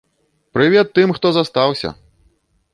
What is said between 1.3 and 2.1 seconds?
застаўся!